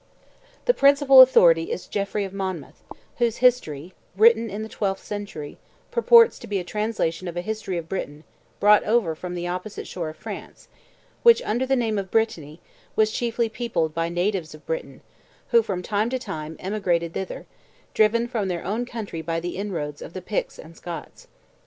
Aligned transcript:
The 0.65 0.73
principal 0.73 1.21
authority 1.21 1.71
is 1.71 1.85
Geoffrey 1.85 2.25
of 2.25 2.33
Monmouth, 2.33 2.81
whose 3.19 3.37
history, 3.37 3.93
written 4.17 4.49
in 4.49 4.63
the 4.63 4.67
twelfth 4.67 5.05
century, 5.05 5.59
purports 5.91 6.39
to 6.39 6.47
be 6.47 6.57
a 6.57 6.63
translation 6.63 7.27
of 7.27 7.37
a 7.37 7.41
history 7.41 7.77
of 7.77 7.87
Britain 7.87 8.23
brought 8.59 8.83
over 8.83 9.13
from 9.13 9.35
the 9.35 9.47
opposite 9.47 9.85
shore 9.85 10.09
of 10.09 10.17
France, 10.17 10.67
which, 11.21 11.39
under 11.43 11.67
the 11.67 11.75
name 11.75 11.99
of 11.99 12.09
Brittany, 12.09 12.59
was 12.95 13.11
chiefly 13.11 13.47
peopled 13.47 13.93
by 13.93 14.09
natives 14.09 14.55
of 14.55 14.65
Britain 14.65 15.01
who, 15.51 15.61
from 15.61 15.83
time 15.83 16.09
to 16.09 16.17
time, 16.17 16.55
emigrated 16.59 17.13
thither, 17.13 17.45
driven 17.93 18.27
from 18.27 18.47
their 18.47 18.65
own 18.65 18.87
country 18.87 19.21
by 19.21 19.39
the 19.39 19.55
inroads 19.55 20.01
of 20.01 20.13
the 20.13 20.21
Picts 20.23 20.57
and 20.57 20.75
Scots. 20.75 21.27